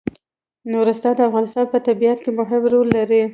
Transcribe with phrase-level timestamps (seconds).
[0.71, 3.21] نورستان د افغانستان په طبیعت کې مهم رول لري.